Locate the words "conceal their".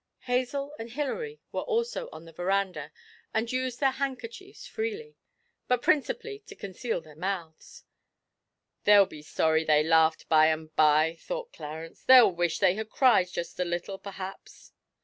6.55-7.15